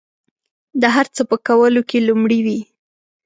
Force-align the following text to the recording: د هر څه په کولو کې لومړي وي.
د 0.81 0.83
هر 0.95 1.05
څه 1.15 1.21
په 1.29 1.37
کولو 1.47 1.81
کې 1.89 1.99
لومړي 2.07 2.39
وي. 2.45 2.59